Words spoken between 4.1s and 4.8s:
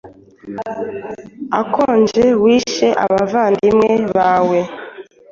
bawe